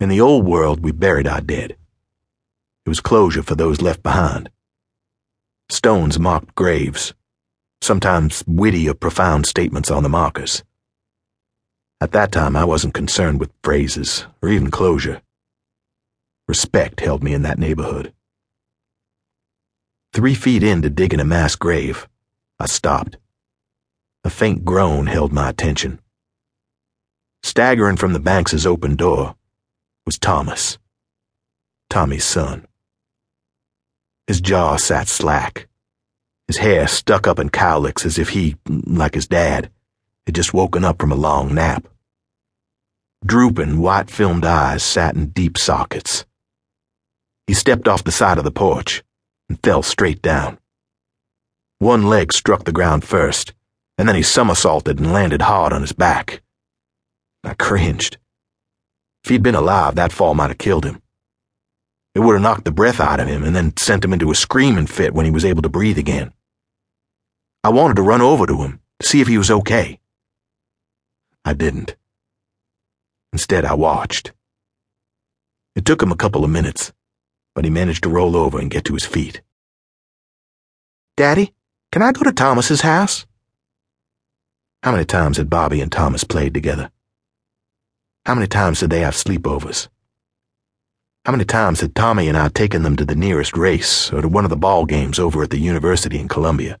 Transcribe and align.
In 0.00 0.08
the 0.08 0.22
old 0.22 0.46
world, 0.46 0.80
we 0.80 0.92
buried 0.92 1.26
our 1.26 1.42
dead. 1.42 1.72
It 2.86 2.88
was 2.88 3.02
closure 3.02 3.42
for 3.42 3.54
those 3.54 3.82
left 3.82 4.02
behind. 4.02 4.48
Stones 5.68 6.18
marked 6.18 6.54
graves, 6.54 7.12
sometimes 7.82 8.42
witty 8.46 8.88
or 8.88 8.94
profound 8.94 9.44
statements 9.44 9.90
on 9.90 10.02
the 10.02 10.08
markers. 10.08 10.64
At 12.00 12.12
that 12.12 12.32
time, 12.32 12.56
I 12.56 12.64
wasn't 12.64 12.94
concerned 12.94 13.40
with 13.40 13.52
phrases 13.62 14.24
or 14.40 14.48
even 14.48 14.70
closure. 14.70 15.20
Respect 16.48 17.00
held 17.00 17.22
me 17.22 17.34
in 17.34 17.42
that 17.42 17.58
neighborhood. 17.58 18.14
Three 20.14 20.34
feet 20.34 20.62
into 20.62 20.88
digging 20.88 21.20
a 21.20 21.26
mass 21.26 21.56
grave, 21.56 22.08
I 22.58 22.64
stopped. 22.64 23.18
A 24.24 24.30
faint 24.30 24.64
groan 24.64 25.08
held 25.08 25.30
my 25.30 25.50
attention. 25.50 26.00
Staggering 27.42 27.98
from 27.98 28.14
the 28.14 28.18
Banks's 28.18 28.66
open 28.66 28.96
door 28.96 29.36
was 30.10 30.18
Thomas, 30.18 30.76
Tommy's 31.88 32.24
son. 32.24 32.66
His 34.26 34.40
jaw 34.40 34.76
sat 34.76 35.06
slack, 35.06 35.68
his 36.48 36.56
hair 36.56 36.88
stuck 36.88 37.28
up 37.28 37.38
in 37.38 37.48
cowlicks 37.48 38.04
as 38.04 38.18
if 38.18 38.30
he, 38.30 38.56
like 38.66 39.14
his 39.14 39.28
dad, 39.28 39.70
had 40.26 40.34
just 40.34 40.52
woken 40.52 40.84
up 40.84 40.98
from 41.00 41.12
a 41.12 41.14
long 41.14 41.54
nap. 41.54 41.86
Drooping, 43.24 43.78
white 43.78 44.10
filmed 44.10 44.44
eyes 44.44 44.82
sat 44.82 45.14
in 45.14 45.26
deep 45.26 45.56
sockets. 45.56 46.26
He 47.46 47.54
stepped 47.54 47.86
off 47.86 48.02
the 48.02 48.10
side 48.10 48.38
of 48.38 48.42
the 48.42 48.50
porch 48.50 49.04
and 49.48 49.62
fell 49.62 49.84
straight 49.84 50.20
down. 50.20 50.58
One 51.78 52.08
leg 52.08 52.32
struck 52.32 52.64
the 52.64 52.72
ground 52.72 53.04
first, 53.04 53.54
and 53.96 54.08
then 54.08 54.16
he 54.16 54.24
somersaulted 54.24 54.98
and 54.98 55.12
landed 55.12 55.42
hard 55.42 55.72
on 55.72 55.82
his 55.82 55.92
back. 55.92 56.42
I 57.44 57.54
cringed. 57.54 58.16
If 59.24 59.30
he'd 59.30 59.42
been 59.42 59.54
alive, 59.54 59.94
that 59.96 60.12
fall 60.12 60.34
might 60.34 60.50
have 60.50 60.58
killed 60.58 60.84
him. 60.84 61.02
It 62.14 62.20
would 62.20 62.32
have 62.32 62.42
knocked 62.42 62.64
the 62.64 62.72
breath 62.72 63.00
out 63.00 63.20
of 63.20 63.28
him 63.28 63.44
and 63.44 63.54
then 63.54 63.76
sent 63.76 64.04
him 64.04 64.12
into 64.12 64.30
a 64.30 64.34
screaming 64.34 64.86
fit 64.86 65.14
when 65.14 65.26
he 65.26 65.30
was 65.30 65.44
able 65.44 65.62
to 65.62 65.68
breathe 65.68 65.98
again. 65.98 66.32
I 67.62 67.68
wanted 67.68 67.96
to 67.96 68.02
run 68.02 68.20
over 68.20 68.46
to 68.46 68.62
him 68.62 68.80
to 68.98 69.06
see 69.06 69.20
if 69.20 69.28
he 69.28 69.38
was 69.38 69.50
okay. 69.50 70.00
I 71.44 71.52
didn't. 71.52 71.96
Instead, 73.32 73.64
I 73.64 73.74
watched. 73.74 74.32
It 75.76 75.84
took 75.84 76.02
him 76.02 76.10
a 76.10 76.16
couple 76.16 76.44
of 76.44 76.50
minutes, 76.50 76.92
but 77.54 77.64
he 77.64 77.70
managed 77.70 78.02
to 78.02 78.08
roll 78.08 78.36
over 78.36 78.58
and 78.58 78.70
get 78.70 78.84
to 78.86 78.94
his 78.94 79.04
feet. 79.04 79.42
Daddy, 81.16 81.52
can 81.92 82.02
I 82.02 82.12
go 82.12 82.22
to 82.22 82.32
Thomas's 82.32 82.80
house? 82.80 83.26
How 84.82 84.92
many 84.92 85.04
times 85.04 85.36
had 85.36 85.50
Bobby 85.50 85.80
and 85.80 85.92
Thomas 85.92 86.24
played 86.24 86.54
together? 86.54 86.90
How 88.26 88.34
many 88.34 88.46
times 88.46 88.80
did 88.80 88.90
they 88.90 89.00
have 89.00 89.14
sleepovers? 89.14 89.88
How 91.24 91.32
many 91.32 91.44
times 91.44 91.80
had 91.80 91.94
Tommy 91.94 92.28
and 92.28 92.36
I 92.36 92.48
taken 92.48 92.82
them 92.82 92.96
to 92.96 93.04
the 93.04 93.14
nearest 93.14 93.56
race 93.56 94.12
or 94.12 94.20
to 94.20 94.28
one 94.28 94.44
of 94.44 94.50
the 94.50 94.56
ball 94.56 94.84
games 94.84 95.18
over 95.18 95.42
at 95.42 95.50
the 95.50 95.58
university 95.58 96.18
in 96.18 96.28
Columbia? 96.28 96.78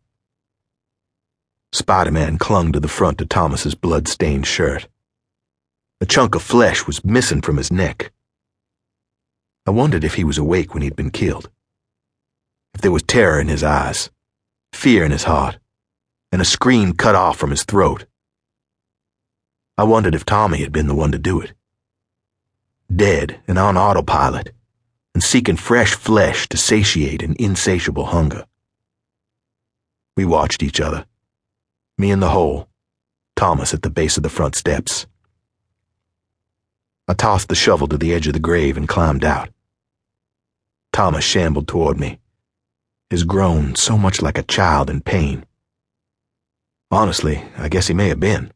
Spider 1.72 2.10
Man 2.10 2.36
clung 2.36 2.72
to 2.72 2.80
the 2.80 2.88
front 2.88 3.20
of 3.20 3.28
Thomas's 3.28 3.74
blood 3.74 4.06
stained 4.06 4.46
shirt. 4.46 4.88
A 6.00 6.06
chunk 6.06 6.34
of 6.34 6.42
flesh 6.42 6.86
was 6.86 7.04
missing 7.04 7.40
from 7.40 7.56
his 7.56 7.72
neck. 7.72 8.12
I 9.66 9.70
wondered 9.70 10.04
if 10.04 10.14
he 10.14 10.24
was 10.24 10.38
awake 10.38 10.74
when 10.74 10.82
he'd 10.82 10.96
been 10.96 11.10
killed. 11.10 11.50
If 12.74 12.80
there 12.80 12.92
was 12.92 13.02
terror 13.02 13.40
in 13.40 13.48
his 13.48 13.62
eyes, 13.62 14.10
fear 14.72 15.04
in 15.04 15.10
his 15.10 15.24
heart, 15.24 15.58
and 16.32 16.42
a 16.42 16.44
scream 16.44 16.92
cut 16.92 17.14
off 17.14 17.38
from 17.38 17.50
his 17.50 17.64
throat. 17.64 18.04
I 19.76 19.84
wondered 19.84 20.14
if 20.14 20.24
Tommy 20.24 20.58
had 20.58 20.72
been 20.72 20.86
the 20.86 20.94
one 20.94 21.12
to 21.12 21.18
do 21.18 21.40
it. 21.40 21.52
Dead 22.94 23.40
and 23.46 23.58
on 23.58 23.76
autopilot, 23.76 24.52
and 25.14 25.22
seeking 25.22 25.56
fresh 25.56 25.94
flesh 25.94 26.48
to 26.48 26.56
satiate 26.56 27.22
an 27.22 27.36
insatiable 27.38 28.06
hunger. 28.06 28.46
We 30.16 30.24
watched 30.24 30.62
each 30.62 30.80
other. 30.80 31.06
Me 31.96 32.10
in 32.10 32.20
the 32.20 32.30
hole, 32.30 32.68
Thomas 33.36 33.72
at 33.72 33.82
the 33.82 33.90
base 33.90 34.16
of 34.16 34.22
the 34.22 34.28
front 34.28 34.54
steps. 34.54 35.06
I 37.08 37.14
tossed 37.14 37.48
the 37.48 37.54
shovel 37.54 37.88
to 37.88 37.98
the 37.98 38.12
edge 38.12 38.26
of 38.26 38.34
the 38.34 38.38
grave 38.38 38.76
and 38.76 38.88
climbed 38.88 39.24
out. 39.24 39.50
Thomas 40.92 41.24
shambled 41.24 41.68
toward 41.68 41.98
me, 41.98 42.20
his 43.08 43.24
groan 43.24 43.74
so 43.74 43.98
much 43.98 44.22
like 44.22 44.38
a 44.38 44.42
child 44.42 44.90
in 44.90 45.00
pain. 45.00 45.44
Honestly, 46.90 47.42
I 47.56 47.68
guess 47.68 47.88
he 47.88 47.94
may 47.94 48.08
have 48.08 48.20
been. 48.20 48.52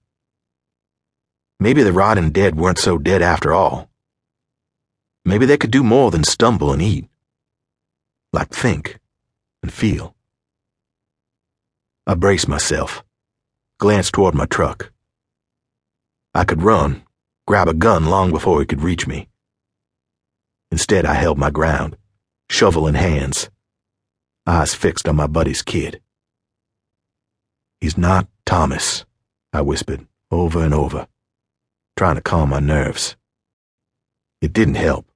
Maybe 1.64 1.82
the 1.82 1.94
rotting 1.94 2.30
dead 2.30 2.56
weren't 2.56 2.76
so 2.76 2.98
dead 2.98 3.22
after 3.22 3.54
all. 3.54 3.88
Maybe 5.24 5.46
they 5.46 5.56
could 5.56 5.70
do 5.70 5.82
more 5.82 6.10
than 6.10 6.22
stumble 6.22 6.74
and 6.74 6.82
eat. 6.82 7.06
Like 8.34 8.50
think 8.50 8.98
and 9.62 9.72
feel. 9.72 10.14
I 12.06 12.16
braced 12.16 12.48
myself, 12.48 13.02
glanced 13.78 14.12
toward 14.12 14.34
my 14.34 14.44
truck. 14.44 14.92
I 16.34 16.44
could 16.44 16.60
run, 16.60 17.02
grab 17.46 17.66
a 17.66 17.72
gun 17.72 18.04
long 18.04 18.30
before 18.30 18.60
he 18.60 18.66
could 18.66 18.82
reach 18.82 19.06
me. 19.06 19.30
Instead, 20.70 21.06
I 21.06 21.14
held 21.14 21.38
my 21.38 21.48
ground, 21.48 21.96
shovel 22.50 22.86
in 22.86 22.94
hands, 22.94 23.48
eyes 24.46 24.74
fixed 24.74 25.08
on 25.08 25.16
my 25.16 25.26
buddy's 25.26 25.62
kid. 25.62 26.02
He's 27.80 27.96
not 27.96 28.28
Thomas, 28.44 29.06
I 29.50 29.62
whispered 29.62 30.06
over 30.30 30.62
and 30.62 30.74
over, 30.74 31.08
trying 31.96 32.16
to 32.16 32.22
calm 32.22 32.50
my 32.50 32.60
nerves. 32.60 33.16
It 34.40 34.52
didn't 34.52 34.74
help. 34.74 35.06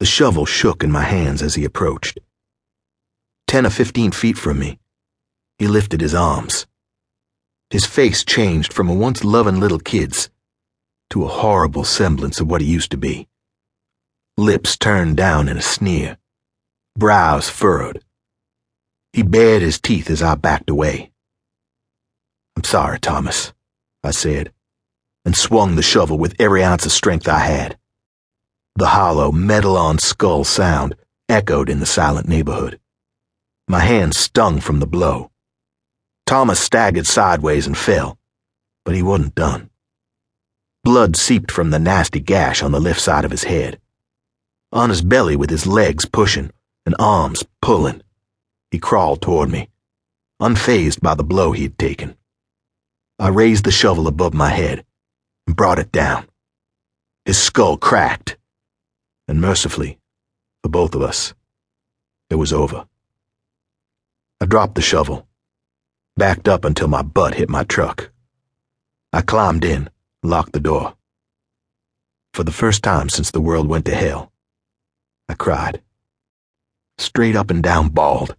The 0.00 0.06
shovel 0.06 0.46
shook 0.46 0.82
in 0.82 0.90
my 0.90 1.02
hands 1.02 1.42
as 1.42 1.54
he 1.54 1.64
approached. 1.64 2.18
Ten 3.46 3.66
or 3.66 3.70
fifteen 3.70 4.10
feet 4.12 4.38
from 4.38 4.58
me, 4.58 4.78
he 5.58 5.66
lifted 5.66 6.00
his 6.00 6.14
arms. 6.14 6.66
His 7.70 7.86
face 7.86 8.24
changed 8.24 8.72
from 8.72 8.88
a 8.88 8.94
once 8.94 9.24
loving 9.24 9.60
little 9.60 9.78
kid's 9.78 10.30
to 11.10 11.24
a 11.24 11.28
horrible 11.28 11.84
semblance 11.84 12.40
of 12.40 12.50
what 12.50 12.60
he 12.60 12.66
used 12.66 12.90
to 12.90 12.96
be. 12.96 13.28
Lips 14.36 14.76
turned 14.76 15.16
down 15.16 15.48
in 15.48 15.58
a 15.58 15.62
sneer, 15.62 16.16
brows 16.96 17.50
furrowed. 17.50 18.02
He 19.12 19.22
bared 19.22 19.60
his 19.60 19.78
teeth 19.78 20.08
as 20.08 20.22
I 20.22 20.36
backed 20.36 20.70
away. 20.70 21.12
I'm 22.56 22.64
sorry, 22.64 22.98
Thomas, 22.98 23.52
I 24.02 24.10
said, 24.10 24.52
and 25.24 25.36
swung 25.36 25.76
the 25.76 25.82
shovel 25.82 26.18
with 26.18 26.34
every 26.38 26.62
ounce 26.64 26.84
of 26.84 26.92
strength 26.92 27.28
I 27.28 27.38
had. 27.40 27.78
The 28.76 28.88
hollow, 28.88 29.30
metal 29.30 29.76
on 29.76 29.98
skull 29.98 30.44
sound 30.44 30.96
echoed 31.28 31.68
in 31.68 31.80
the 31.80 31.86
silent 31.86 32.26
neighborhood. 32.28 32.80
My 33.68 33.80
hand 33.80 34.14
stung 34.14 34.60
from 34.60 34.80
the 34.80 34.86
blow. 34.86 35.30
Thomas 36.26 36.58
staggered 36.58 37.06
sideways 37.06 37.66
and 37.66 37.76
fell, 37.76 38.18
but 38.84 38.94
he 38.94 39.02
wasn't 39.02 39.34
done. 39.34 39.70
Blood 40.84 41.16
seeped 41.16 41.52
from 41.52 41.70
the 41.70 41.78
nasty 41.78 42.18
gash 42.18 42.62
on 42.62 42.72
the 42.72 42.80
left 42.80 43.00
side 43.00 43.24
of 43.24 43.30
his 43.30 43.44
head. 43.44 43.80
On 44.72 44.88
his 44.88 45.02
belly, 45.02 45.36
with 45.36 45.50
his 45.50 45.66
legs 45.66 46.06
pushing 46.06 46.50
and 46.84 46.96
arms 46.98 47.44
pulling, 47.60 48.02
he 48.70 48.78
crawled 48.78 49.22
toward 49.22 49.50
me, 49.50 49.68
unfazed 50.40 51.00
by 51.00 51.14
the 51.14 51.22
blow 51.22 51.52
he'd 51.52 51.78
taken. 51.78 52.16
I 53.18 53.28
raised 53.28 53.64
the 53.64 53.70
shovel 53.70 54.08
above 54.08 54.34
my 54.34 54.48
head 54.48 54.84
and 55.46 55.56
brought 55.56 55.78
it 55.78 55.92
down. 55.92 56.26
His 57.24 57.38
skull 57.38 57.76
cracked, 57.76 58.36
and 59.28 59.40
mercifully, 59.40 59.98
for 60.62 60.68
both 60.68 60.94
of 60.94 61.02
us, 61.02 61.34
it 62.30 62.36
was 62.36 62.52
over. 62.52 62.86
I 64.40 64.46
dropped 64.46 64.74
the 64.74 64.82
shovel, 64.82 65.26
backed 66.16 66.48
up 66.48 66.64
until 66.64 66.88
my 66.88 67.02
butt 67.02 67.34
hit 67.34 67.48
my 67.48 67.64
truck. 67.64 68.10
I 69.12 69.22
climbed 69.22 69.64
in 69.64 69.88
locked 70.22 70.52
the 70.52 70.60
door. 70.60 70.94
For 72.32 72.44
the 72.44 72.52
first 72.52 72.82
time 72.82 73.08
since 73.08 73.30
the 73.30 73.40
world 73.40 73.68
went 73.68 73.84
to 73.86 73.94
hell, 73.94 74.32
I 75.28 75.34
cried. 75.34 75.82
Straight 76.98 77.36
up 77.36 77.50
and 77.50 77.62
down 77.62 77.88
bawled. 77.88 78.36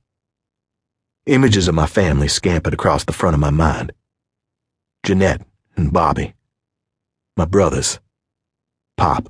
Images 1.25 1.67
of 1.67 1.75
my 1.75 1.85
family 1.85 2.27
scampered 2.27 2.73
across 2.73 3.03
the 3.03 3.13
front 3.13 3.33
of 3.33 3.39
my 3.39 3.49
mind. 3.49 3.91
Jeanette 5.05 5.41
and 5.75 5.91
Bobby. 5.91 6.33
My 7.35 7.45
brothers. 7.45 7.99
Pop. 8.95 9.27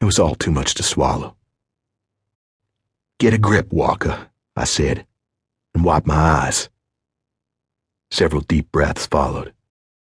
It 0.00 0.04
was 0.04 0.18
all 0.18 0.34
too 0.34 0.50
much 0.50 0.74
to 0.74 0.82
swallow. 0.82 1.34
Get 3.18 3.32
a 3.32 3.38
grip, 3.38 3.72
Walker, 3.72 4.28
I 4.54 4.64
said, 4.64 5.06
and 5.74 5.82
wiped 5.82 6.06
my 6.06 6.14
eyes. 6.14 6.68
Several 8.10 8.42
deep 8.42 8.70
breaths 8.70 9.06
followed. 9.06 9.54